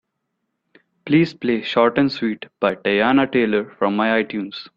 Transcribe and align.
Please 1.05 1.35
play 1.35 1.61
Short 1.61 1.99
And 1.99 2.11
Sweet 2.11 2.47
by 2.59 2.73
Teyana 2.73 3.31
Taylor 3.31 3.69
from 3.77 3.95
my 3.95 4.19
itunes. 4.23 4.67